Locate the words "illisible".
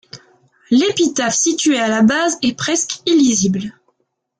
3.07-3.79